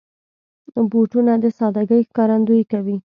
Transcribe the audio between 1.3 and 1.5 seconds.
د